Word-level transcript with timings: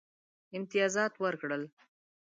امتیازات 0.57 1.13
ورکړل. 1.23 1.63